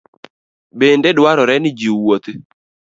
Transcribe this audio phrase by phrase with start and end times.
[0.79, 2.27] Bende dwarore ni jowuoth